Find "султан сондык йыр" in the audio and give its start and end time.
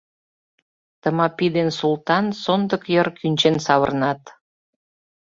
1.79-3.07